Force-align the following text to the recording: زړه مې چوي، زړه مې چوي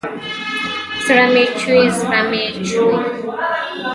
زړه 1.05 1.25
مې 1.33 1.45
چوي، 1.59 1.85
زړه 1.99 2.21
مې 2.29 2.43
چوي 2.67 2.97